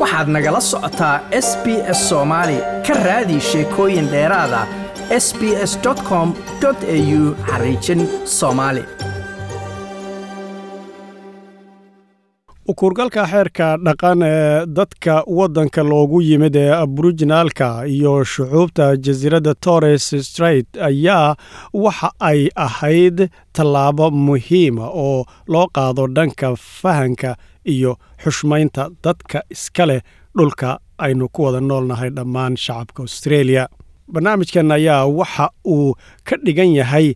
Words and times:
waxaad 0.00 0.28
nagala 0.34 0.60
socotaa 0.70 1.16
s 1.46 1.48
b 1.64 1.66
s 1.98 2.00
soomaali 2.08 2.58
ka 2.86 2.94
raadi 3.06 3.38
sheekooyin 3.50 4.08
dheeraada 4.12 4.60
s 5.24 5.26
b 5.38 5.40
s 5.70 5.72
com 6.08 6.28
au 6.64 7.20
xariijin 7.50 8.00
soomaali 8.38 8.82
ukuurgalka 12.70 13.22
xeerka 13.32 13.66
dhaqan 13.86 14.22
ee 14.22 14.66
dadka 14.78 15.14
waddanka 15.38 15.82
loogu 15.90 16.20
yimid 16.22 16.56
ee 16.56 16.70
aboriginaalka 16.84 17.68
iyo 17.86 18.24
shucuubta 18.24 18.96
jasiiradda 19.04 19.54
torres 19.64 20.04
straight 20.28 20.68
ayaa 20.88 21.34
waxa 21.74 22.10
ay 22.30 22.48
ahayd 22.66 23.28
tallaabo 23.52 24.10
muhiima 24.10 24.86
oo 25.06 25.24
loo 25.48 25.66
qaado 25.74 26.06
dhanka 26.16 26.54
fahanka 26.56 27.34
iyo 27.64 27.96
xushmaynta 28.24 28.90
dadka 29.04 29.42
iska 29.50 29.86
leh 29.86 30.00
dhulka 30.38 30.78
aynu 30.98 31.28
ku 31.32 31.42
wada 31.44 31.60
noolnahay 31.60 32.10
dhammaan 32.16 32.56
shacabka 32.56 33.02
austreeliya 33.02 33.68
barnaamijkan 34.12 34.72
ayaa 34.72 35.06
waxa 35.06 35.46
uu 35.64 35.94
ka 36.28 36.36
dhigan 36.44 36.72
yahay 36.74 37.14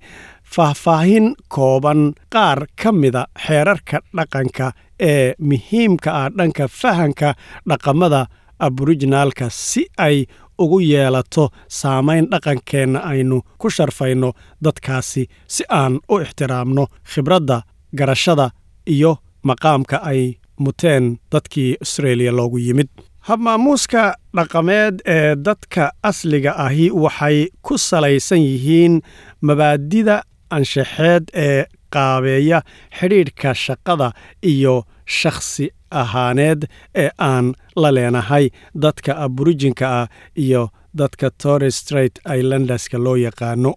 faahfaahin 0.54 1.34
kooban 1.48 2.12
qaar 2.34 2.66
ka 2.82 2.92
mida 2.92 3.26
xeerarka 3.46 3.98
dhaqanka 4.16 4.72
ee 5.00 5.34
muhiimka 5.38 6.10
ah 6.22 6.28
dhanka 6.38 6.68
fahanka 6.68 7.34
dhaqamada 7.68 8.26
aboriginaalka 8.66 9.46
si 9.50 9.82
ay 9.98 10.26
ugu 10.58 10.78
yeelato 10.80 11.44
saamayn 11.68 12.26
dhaqankeenna 12.32 12.98
aynu 13.10 13.40
ku 13.58 13.70
sharfayno 13.70 14.32
dadkaasi 14.64 15.22
si 15.54 15.62
aan 15.68 15.98
u 16.12 16.20
ixtiraamno 16.24 16.84
khibradda 17.10 17.62
garashada 17.98 18.50
iyo 18.86 19.12
maqaamka 19.48 19.96
ay 20.10 20.22
muteen 20.64 21.04
dadkii 21.32 21.76
austreeliya 21.82 22.32
loogu 22.32 22.58
yimid. 22.58 22.88
Habmaamuuska 23.28 24.14
dhaqameed 24.36 25.00
ee 25.06 25.34
dadka 25.36 25.90
asliga 26.02 26.52
ahi 26.66 26.90
waxay 26.90 27.48
ku 27.62 27.78
salaysan 27.78 28.38
yihiin 28.42 29.00
mabaadida 29.40 30.22
anshaxeed 30.50 31.24
ee 31.34 31.64
qaabeeya 31.94 32.58
xidhiidhka 32.98 33.54
shaqada 33.54 34.08
iyo 34.52 34.74
shakhsi 35.06 35.66
ahaaneed 35.90 36.60
ee 36.94 37.10
aan 37.18 37.54
la 37.76 37.90
leenahay 37.96 38.48
dadka 38.84 39.12
aborijinka 39.24 39.86
ah 40.00 40.06
iyo 40.44 40.68
dadka 40.98 41.30
torres 41.42 41.76
straight 41.82 42.18
islanderska 42.38 42.98
loo 42.98 43.16
yaqaano 43.16 43.74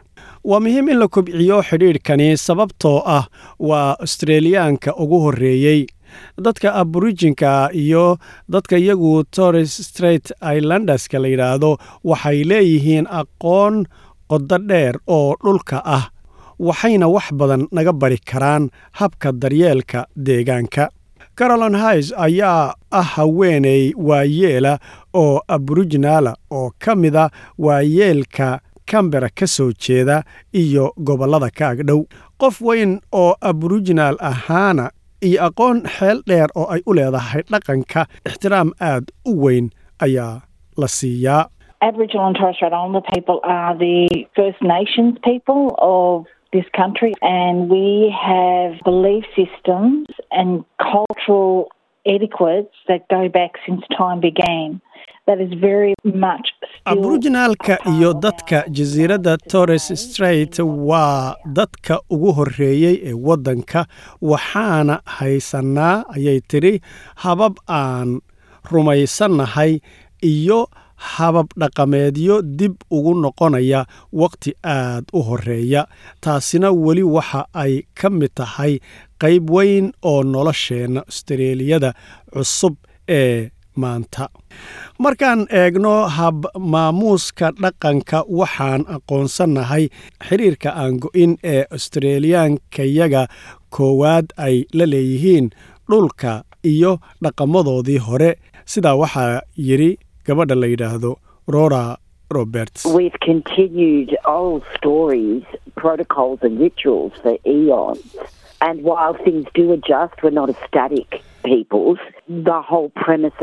waa 0.50 0.60
muhiim 0.64 0.90
in 0.90 1.00
la 1.00 1.08
kobciyo 1.08 1.58
xidhiidhkani 1.70 2.28
sababtoo 2.38 3.02
ah 3.06 3.24
waa 3.60 3.96
australiyaanka 4.00 4.96
ugu 5.04 5.20
horreeyey 5.20 5.86
dadka 6.46 6.74
aborijinka 6.82 7.70
iyo 7.74 8.18
dadka 8.50 8.78
iyagu 8.78 9.24
torres 9.36 9.78
straight 9.88 10.32
islanderska 10.58 11.20
la 11.20 11.28
yidhaahdo 11.28 11.72
waxay 12.04 12.44
leeyihiin 12.52 13.08
aqoon 13.20 13.86
qodo 14.30 14.58
dheer 14.70 14.96
oo 15.08 15.36
dhulka 15.44 15.78
ah 15.86 16.04
waxayna 16.60 17.08
wax 17.08 17.28
badan 17.34 17.68
naga 17.72 17.94
bari 17.94 18.18
karaan 18.32 18.70
habka 18.92 19.32
daryeelka 19.32 20.08
deegaanka. 20.16 20.90
Carolin 21.38 21.76
hais 21.76 22.14
ayaa 22.18 22.74
ah 22.92 23.04
haweeney 23.16 23.94
waayeela 23.98 24.80
oo 25.14 25.42
aborijinaala 25.48 26.34
oo 26.52 26.72
ka 26.86 26.96
mida 26.96 27.30
waayeelka 27.60 28.60
kambera 28.92 29.30
ka 29.40 29.48
soo 29.56 29.72
jeeda 29.86 30.18
iyo 30.64 30.86
gobollada 31.08 31.50
ka 31.60 31.66
agdhow 31.74 32.02
qof 32.42 32.62
weyn 32.68 32.92
oo 33.22 33.32
aborijinaal 33.50 34.18
ahaana 34.32 34.86
iyo 35.28 35.40
aqoon 35.48 35.78
xeel 35.98 36.18
dheer 36.30 36.50
oo 36.60 36.68
ay 36.74 36.82
u 36.90 36.94
leedahay 36.98 37.42
dhaqanka 37.52 38.02
ixtiraam 38.30 38.70
aad 38.92 39.06
u 39.30 39.32
weyn 39.44 39.66
ayaa 40.06 40.34
la 40.82 40.88
siiyaa 40.98 41.44
Aborijinaalka 56.86 57.78
iyo 57.98 58.14
dadka 58.14 58.64
jasiiradda 58.70 59.38
torres 59.38 59.88
straight 59.96 60.60
waa 60.60 61.36
dadka 61.46 62.00
ugu 62.10 62.32
horreeyey 62.34 62.96
ee 63.04 63.14
waddanka 63.14 63.86
waxaana 64.22 65.02
haysannaa 65.06 66.04
ayay 66.16 66.40
tidhi 66.48 66.82
habab 67.16 67.54
aan 67.70 68.22
rumaysannahay 68.72 69.80
iyo 70.22 70.70
habab 70.96 71.48
dhaqameedyo 71.60 72.42
dib 72.42 72.74
ugu 72.92 73.14
noqonaya 73.22 73.86
wakhti 74.14 74.54
aad 74.64 75.06
u 75.14 75.22
horreeya. 75.22 75.88
Taasina 76.22 76.72
weli 76.72 77.04
waxa 77.04 77.46
ay 77.54 77.84
ka 77.94 78.10
mid 78.10 78.32
tahay 78.36 78.80
qayb 79.20 79.50
weyn 79.50 79.92
oo 80.02 80.24
nolosheenna 80.24 81.04
astareeliyada 81.08 81.94
cusub 82.34 82.76
ee 83.10 83.50
maanta. 83.84 84.30
Markaan 85.00 85.42
eegno 85.62 85.94
hab 86.18 86.46
maamuuska 86.74 87.48
dhaqanka 87.62 88.20
waxaan 88.40 88.82
aqoonsannahay 88.96 89.84
xiriirka 90.28 90.70
aan 90.82 90.94
go-in 91.04 91.32
ee 91.54 91.62
australiyaankayaga 91.76 93.24
koowaad 93.78 94.26
ay 94.48 94.56
la 94.74 94.86
leeyihiin 94.94 95.50
dhulka 95.92 96.44
iyo 96.74 96.92
dhaqamadoodii 97.24 97.98
hore. 98.08 98.32
Sidaa 98.66 98.96
waxaa 99.04 99.42
yidhi 99.68 99.92
gabadha 100.28 100.56
la 100.62 100.68
yidhaahdo 100.74 101.12
rora 101.56 101.84
roberts 102.36 102.86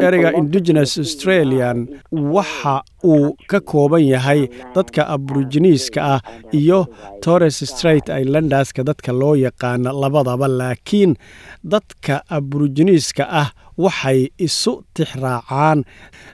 Ereyga 0.07 0.31
is 0.83 0.99
australian 0.99 1.79
waxa 2.13 2.75
uu 3.05 3.37
ka 3.51 3.61
kooban 3.61 4.05
yahay 4.13 4.41
dadka 4.75 5.03
aboriginiiska 5.15 6.01
ah 6.15 6.21
iyo 6.61 6.87
torres 7.25 7.59
straight 7.73 8.09
islanderska 8.09 8.85
dadka 8.91 9.13
loo 9.21 9.35
yaqaana 9.47 9.93
labadaba 10.03 10.49
laakiin 10.61 11.13
dadka 11.75 12.15
aboriginiiska 12.39 13.25
ah 13.43 13.49
waxay 13.85 14.21
isu 14.47 14.73
tixraacaan 14.97 15.85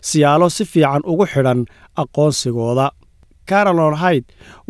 siyaalo 0.08 0.48
si 0.56 0.64
fiican 0.64 1.02
ugu 1.12 1.26
xidhan 1.32 1.60
aqoonsigooda. 2.02 2.90
Carolon 3.50 3.94
hyde 4.02 4.26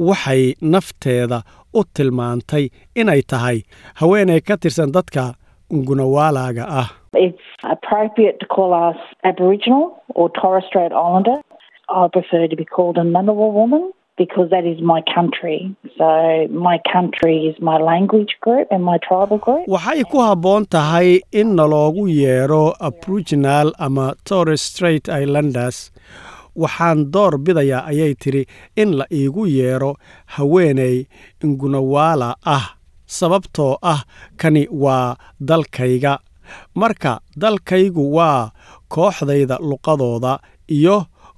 waxay 0.09 0.43
nafteeda 0.72 1.38
u 1.78 1.81
tilmaantay 1.94 2.65
inay 3.00 3.22
tahay 3.31 3.59
haweeney 4.00 4.41
ka 4.49 4.55
tirsan 4.62 4.91
dadka 4.97 5.34
ungunawaalaga 5.70 6.64
ah 6.81 6.88
It's 7.26 7.47
appropriate 7.75 8.36
to 8.42 8.47
call 8.56 8.70
us 8.88 8.98
Aboriginal 9.31 9.84
or 10.19 10.26
Torres 10.41 10.64
Strait 10.70 10.92
Islander. 10.92 11.38
I 11.88 12.06
prefer 12.16 12.42
to 12.53 12.56
be 12.60 12.64
called 12.76 12.97
a 12.98 13.04
Ngunnawal 13.08 13.50
woman 13.60 13.91
because 14.22 14.48
that 14.54 14.64
is 14.72 14.78
my 14.92 15.00
country. 15.16 15.58
So 15.98 16.08
my 16.69 16.76
country 16.92 17.36
is 17.50 17.56
my 17.70 17.78
language 17.91 18.32
group 18.44 18.69
and 18.70 18.82
my 18.91 18.98
tribal 19.08 19.38
group. 19.47 19.64
waxay 19.76 20.04
ku 20.12 20.19
habboon 20.26 20.66
tahay 20.76 21.08
in 21.41 21.48
naloogu 21.60 22.04
yeedho 22.22 22.62
aboriginal 22.91 23.72
ama 23.87 24.06
torres 24.31 24.62
straight 24.70 25.08
islanders 25.20 25.78
waxaan 26.64 27.00
door 27.14 27.32
bidayaa 27.47 27.82
ayay 27.92 28.12
tidhi 28.25 28.44
in 28.82 28.91
la 29.00 29.04
iigu 29.20 29.47
yeedho 29.58 29.91
haweeney 30.37 30.97
ngunawaala 31.44 32.31
ah 32.56 32.66
sababtoo 33.19 33.72
ah 33.93 34.00
kani 34.41 34.62
waa 34.82 35.16
dalkayga. 35.48 36.12
Marka 36.81 37.12
dalkaygu 37.43 38.04
waa 38.16 38.50
kooxdayda 38.94 39.56
luqadooda 39.69 40.32
iyo 40.76 40.96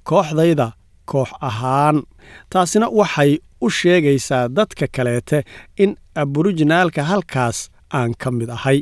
kooxdayda 0.09 0.67
koox 1.11 1.29
ahaan 1.49 1.97
taasina 2.51 2.87
waxay 2.99 3.31
u 3.65 3.69
sheegaysaa 3.77 4.47
dadka 4.57 4.85
kaleete 4.95 5.39
in 5.83 5.91
aborijinaalka 6.21 7.01
halkaas 7.11 7.57
aan 7.97 8.11
ka 8.21 8.29
mid 8.31 8.49
ahay. 8.57 8.79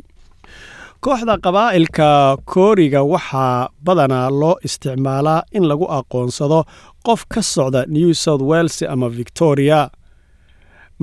Kooxda 1.04 1.34
qabaa'ilka 1.44 2.08
kooriga 2.52 3.00
waxaa 3.12 3.68
badanaa 3.84 4.28
loo 4.40 4.56
isticmaalaa 4.66 5.42
in 5.56 5.64
lagu 5.70 5.86
aqoonsado 5.98 6.60
qof 7.06 7.20
ka 7.32 7.40
socda 7.54 7.80
new 7.96 8.10
south 8.24 8.42
wales 8.50 8.76
ama 8.92 9.08
victoria 9.18 9.80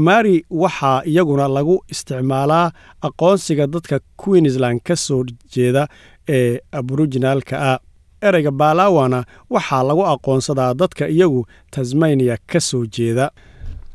mari 0.06 0.46
waxaa 0.50 1.02
iyaguna 1.12 1.48
lagu 1.48 1.76
isticmaalaa 1.94 2.72
aqoonsiga 3.08 3.68
dadka 3.68 4.00
queensland 4.22 4.80
ka 4.88 4.96
soo 4.96 5.24
jeeda 5.54 5.88
ee 6.30 6.60
aborijinaalka 6.72 7.56
ah. 7.72 7.80
Ereyga 8.22 8.52
baalawana 8.52 9.20
waxaa 9.50 9.84
lagu 9.84 10.04
aqoonsadaa 10.14 10.74
dadka 10.74 11.08
iyagu 11.08 11.46
tasmania 11.72 12.38
ka 12.48 12.60
soo 12.60 12.86
jeeda. 12.86 13.32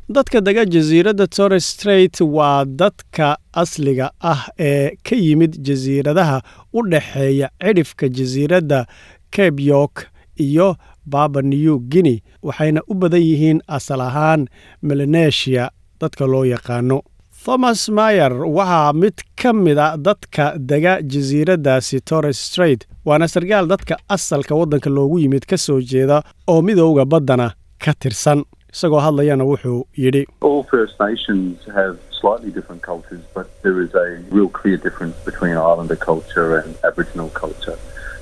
Dadka 0.09 0.41
dega 0.41 0.65
jasiiradda 0.65 1.27
torres 1.27 1.69
strait 1.73 2.21
waa 2.21 2.65
dadka 2.65 3.37
asliga 3.53 4.11
ah 4.21 4.41
ee 4.59 4.89
ka 5.03 5.15
yimid 5.15 5.57
jasiiradaha 5.67 6.41
u 6.73 6.79
dhaxeeya 6.91 7.49
cidhifka 7.63 8.09
jasiiradda 8.09 8.85
cape 9.31 9.63
york 9.63 10.07
iyo 10.35 10.75
baba 11.05 11.41
new 11.41 11.79
guinea 11.79 12.19
waxayna 12.43 12.81
u 12.87 12.93
badan 12.93 13.21
yihiin 13.21 13.61
asal 13.67 14.01
ahaan 14.01 14.47
melanesia 14.81 15.69
dadka 16.01 16.25
loo 16.33 16.43
yaqaano 16.45 17.01
thomas 17.45 17.89
mayer 17.89 18.33
waxaa 18.57 18.93
mid 18.93 19.13
ka 19.41 19.53
mida 19.53 19.87
dadka 19.97 20.45
dega 20.71 20.93
jasiiraddaasi 21.13 22.01
torres 22.09 22.39
straight 22.47 22.87
waana 23.05 23.27
sarkaal 23.27 23.67
dadka 23.73 23.97
asalka 24.15 24.55
waddanka 24.55 24.89
loogu 24.89 25.19
yimid 25.19 25.45
ka 25.51 25.57
soo 25.57 25.79
jeeda 25.91 26.17
oo 26.47 26.61
midowga 26.61 27.05
baddana 27.05 27.47
ka 27.85 27.93
tirsan 27.99 28.39
isagoo 28.73 28.99
hadlayana 29.07 29.43
wuxuu 29.51 29.79
yidhi 30.03 30.23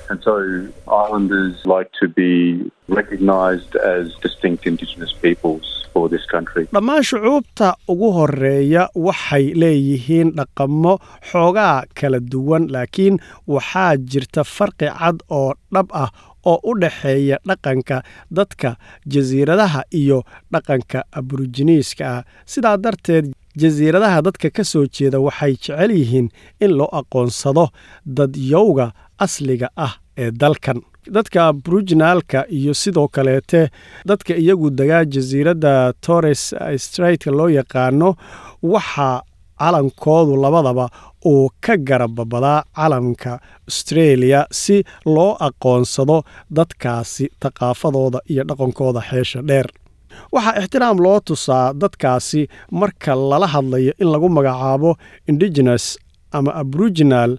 And 0.09 0.19
so 0.27 0.33
Islanders 0.87 1.55
like 1.65 1.89
to 2.01 2.07
be 2.07 2.31
recognised 2.87 3.73
as 3.93 4.05
distinct 4.25 4.61
Indigenous 4.71 5.13
peoples 5.23 5.65
dhammaan 5.95 7.03
shucuubta 7.09 7.67
ugu 7.93 8.07
horreeya 8.17 8.83
waxay 9.07 9.45
leeyihiin 9.61 10.31
dhaqamo 10.39 10.93
xoogaa 11.31 11.83
kala 11.99 12.19
duwan 12.31 12.65
laakiin 12.75 13.19
waxaa 13.55 13.91
jirta 14.11 14.43
farqi 14.55 14.89
cad 14.99 15.21
oo 15.39 15.53
dhab 15.75 15.87
ah 16.03 16.09
oo 16.51 16.57
u 16.69 16.73
dhexeeya 16.83 17.37
dhaqanka 17.49 18.01
dadka 18.39 18.75
jasiiradaha 19.15 19.81
iyo 20.01 20.19
dhaqanka 20.53 21.03
aboriginiiska 21.19 22.03
ah 22.15 22.23
sidaa 22.45 22.77
darteed 22.77 23.25
jasiiradaha 23.61 24.21
dadka 24.27 24.49
ka 24.49 24.63
soo 24.63 24.85
jeeda 24.95 25.19
waxay 25.19 25.53
jecel 25.55 25.91
yihiin 25.99 26.27
in 26.63 26.71
loo 26.77 26.89
aqoonsado 26.99 27.65
dadyowga 28.05 28.91
asliga 29.19 29.67
ah 29.77 29.93
ee 30.17 30.31
dalkan. 30.31 30.81
Dadka 31.15 31.47
aboriginaalka 31.51 32.45
iyo 32.49 32.73
sidoo 32.73 33.07
kaleete 33.07 33.69
dadka 34.07 34.33
iyagu 34.35 34.69
degaa 34.69 35.03
jasiiradda 35.05 35.93
torres 36.05 36.53
straitka 36.77 37.31
loo 37.31 37.47
yaqaano 37.49 38.15
waxaa 38.63 39.21
calankoodu 39.59 40.35
labadaba 40.43 40.85
uu 41.25 41.49
ka 41.65 41.75
garababadaa 41.77 42.63
calanka 42.75 43.39
australia 43.69 44.45
si 44.51 44.83
loo 45.05 45.31
aqoonsado 45.47 46.17
dadkaasi 46.57 47.25
thaqaafadooda 47.41 48.19
iyo 48.31 48.43
dhaqankooda 48.49 49.01
xeesha 49.09 49.41
dheer 49.49 49.67
waxaa 50.35 50.55
ixtiraam 50.61 50.97
loo 51.05 51.19
tusaa 51.27 51.73
dadkaasi 51.81 52.41
marka 52.71 53.11
lala 53.29 53.47
hadlayo 53.53 53.93
in 54.01 54.07
lagu 54.13 54.29
magacaabo 54.37 54.91
indigenous 55.29 55.85
ama 56.37 56.51
aboriginal 56.61 57.31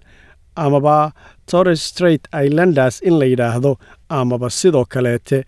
amaba 0.55 1.11
torres 1.51 1.81
straight 1.89 2.23
islanders 2.45 2.95
in 3.07 3.13
la 3.19 3.25
yidhaahdo 3.31 3.71
amaba 4.09 4.49
sidoo 4.49 4.85
kaleete 4.93 5.39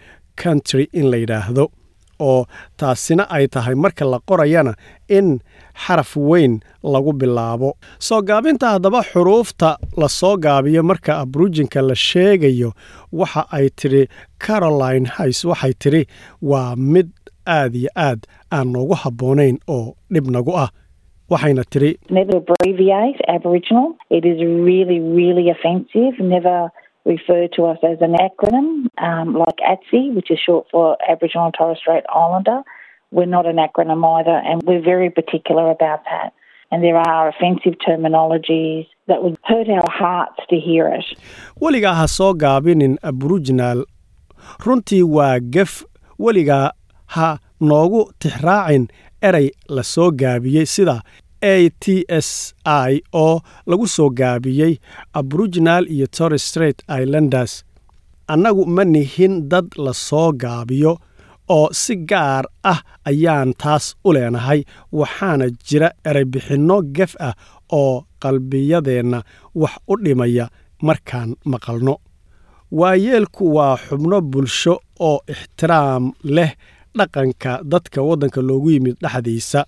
country 0.44 0.84
in 1.00 1.06
la 1.12 1.18
yidhaahdo 1.24 1.66
oo 2.30 2.46
taasina 2.80 3.24
ay 3.36 3.46
tahay 3.48 3.76
marka 3.84 4.04
la 4.14 4.20
qorayana 4.30 4.74
in 5.18 5.28
xaraf 5.84 6.12
weyn 6.30 6.54
lagu 6.94 7.12
bilaabo. 7.14 7.70
Soo 8.08 8.22
gaabinta 8.30 8.70
haddaba 8.74 9.02
xuruufta 9.12 9.70
la 10.02 10.08
soo 10.10 10.36
gaabiyo 10.46 10.82
marka 10.84 11.12
aborujinka 11.24 11.82
la 11.90 11.96
sheegayo 12.08 12.70
waxa 13.20 13.42
ay 13.58 13.70
tidhi 13.80 14.04
caroline 14.46 15.06
hays 15.18 15.40
waxay 15.46 15.74
tidhi 15.84 16.04
waa 16.42 16.76
mid 16.76 17.08
aad 17.48 17.76
iyo 17.76 17.90
aad 17.96 18.20
aan 18.52 18.68
noogu 18.74 18.94
habboonayn 19.04 19.58
oo 19.68 19.96
dhib 20.14 20.28
nagu 20.32 20.56
ah. 20.58 20.70
Waxayna 21.30 21.64
acronym 28.26 28.68
um, 29.08 29.36
weligaa 41.62 41.94
ha 41.94 42.08
soo 42.08 42.34
gaabinin 42.34 42.98
aboriginal. 43.02 43.86
Runtii 44.66 45.04
waa 45.04 45.40
gef. 45.40 45.84
Weligaa 46.20 46.72
ha 47.14 47.28
noogu 47.68 48.02
tixraacin 48.20 48.88
erey 49.28 49.48
la 49.76 49.84
soo 49.84 50.10
gaabiyey 50.22 50.66
sida 50.76 50.96
a 51.42 51.70
t 51.84 52.06
s 52.10 52.30
i 52.66 53.02
oo 53.14 53.42
lagu 53.70 53.88
soo 53.96 54.10
gaabiyey 54.20 54.74
aboriginal 55.20 55.84
iyo 55.96 56.08
torres 56.08 56.44
straight 56.50 56.80
islanders. 57.02 57.64
Annagu 58.28 58.66
ma 58.76 58.84
nihin 58.84 59.48
dad 59.52 59.68
la 59.86 59.94
soo 59.94 60.32
gaabiyo 60.44 60.94
oo 61.58 61.68
si 61.82 61.96
gaar 62.10 62.46
ah 62.64 62.80
ayaan 63.10 63.54
taas 63.62 63.86
u 64.08 64.14
leenahay 64.14 64.62
waxaana 64.92 65.46
jira 65.68 65.90
ereybixinno 66.10 66.78
gef 66.96 67.14
ah 67.28 67.34
oo 67.80 68.04
qalbiyadeenna 68.24 69.20
wax 69.62 69.74
u 69.88 69.94
dhimaya 70.04 70.46
markaan 70.88 71.30
maqalno. 71.52 71.96
Waayeelku 72.72 73.44
waa 73.56 73.78
xubno 73.78 74.22
bulsho 74.22 74.74
oo 75.00 75.20
ixtiraam 75.34 76.12
leh 76.24 76.52
dhaqanka 77.00 77.54
dadka 77.72 78.02
waddanka 78.02 78.42
loogu 78.42 78.70
yimid 78.74 78.96
dhexdiisa. 79.04 79.62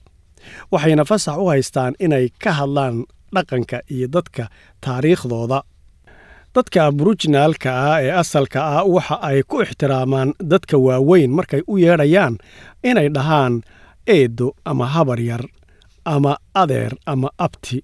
Waxayna 0.72 1.04
fasax 1.06 1.38
u 1.38 1.46
haystaan 1.52 1.94
inay 2.00 2.30
ka 2.44 2.52
hadlaan 2.60 3.06
dhaqanka 3.36 3.78
iyo 3.94 4.08
dadka 4.08 4.50
taariikhdooda. 4.82 5.60
Dadka 6.56 6.86
aborujinaalka 6.90 7.70
ah 7.92 8.02
ee 8.04 8.12
asalka 8.22 8.60
ah 8.78 8.84
waxa 8.96 9.16
ay 9.30 9.44
ku 9.50 9.62
ixtiraamaan 9.62 10.34
dadka 10.52 10.78
waaweyn 10.78 11.32
markay 11.38 11.62
u 11.68 11.78
yeedhayaan 11.78 12.38
inay 12.84 13.10
dhahaan 13.16 13.62
eedo 14.08 14.48
ama 14.66 14.86
habar 14.96 15.20
yar 15.30 15.44
ama 16.06 16.38
adeer 16.62 16.94
ama 17.06 17.30
abti. 17.38 17.84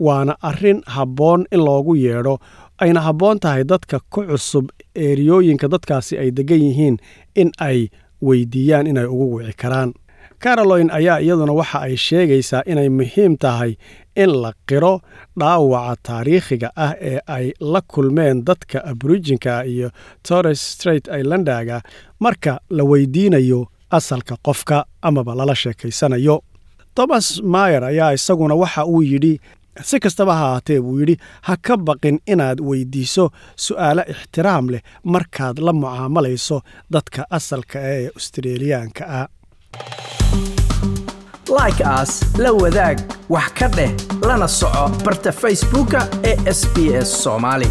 Waana 0.00 0.34
arrin 0.42 0.82
habboon 0.86 1.44
in 1.52 1.60
loogu 1.64 1.94
yeedho 1.96 2.38
ayna 2.78 3.00
habboon 3.00 3.38
tahay 3.40 3.64
dadka 3.64 3.98
ku 4.10 4.22
cusub 4.30 4.66
eeriyooyinka 4.94 5.68
dadkaasi 5.68 6.18
ay 6.18 6.30
deggan 6.36 6.62
yihiin 6.62 6.96
in 7.34 7.50
ay 7.58 7.88
weydiiyaan 8.22 8.86
inay 8.86 9.04
ugu 9.06 9.34
wici 9.34 9.52
karaan. 9.56 9.92
Caroline 10.42 10.90
ayaa 10.92 11.18
iyaduna 11.20 11.52
waxa 11.52 11.80
ay 11.86 11.96
sheegaysaa 11.96 12.62
inay 12.66 12.88
muhiim 12.88 13.36
tahay 13.36 13.76
in 14.16 14.30
la 14.42 14.52
qiro 14.68 15.00
dhaawaca 15.40 15.96
taariikhiga 16.02 16.70
ah 16.76 16.94
ee 17.00 17.18
ay 17.26 17.52
la 17.60 17.80
kulmeen 17.92 18.44
dadka 18.44 18.78
aborijinka 18.84 19.64
iyo 19.64 19.90
torres 20.28 20.60
straight 20.72 21.06
islandaga 21.20 21.82
marka 22.20 22.60
la 22.70 22.84
weydiinayo 22.84 23.66
asalka 23.90 24.36
qofka 24.46 24.84
amaba 25.02 25.34
lala 25.34 25.54
sheekaysanayo. 25.54 26.42
Thomas 26.94 27.40
mayer 27.42 27.84
ayaa 27.84 28.12
isaguna 28.12 28.54
waxa 28.54 28.84
uu 28.86 29.02
yidhi 29.02 29.40
si 29.80 30.00
kastaba 30.00 30.34
ha 30.36 30.46
ahaatee 30.46 30.80
buu 30.80 30.98
yidhi 31.00 31.16
ha 31.48 31.56
ka 31.66 31.76
baqin 31.76 32.18
inaad 32.26 32.58
weydiiso 32.60 33.24
su'aalo 33.66 34.02
ixtiraam 34.14 34.70
leh 34.72 34.82
markaad 35.04 35.58
la 35.66 35.72
mucaamalayso 35.72 36.60
dadka 36.92 37.26
asalka 37.30 37.78
ee 37.80 38.10
australiyaanka 38.16 39.04
ah. 39.20 39.26
Like 41.58 41.84
aas 41.84 42.12
la 42.38 42.52
wadaag 42.52 42.98
wax 43.28 43.48
ka 43.58 43.68
dheh 43.76 43.90
lana 44.28 44.48
soco 44.48 44.84
barta 45.04 45.32
facebooka 45.32 46.00
ee 46.24 46.36
sb 46.58 46.76
s 47.02 47.10
soomaali 47.24 47.68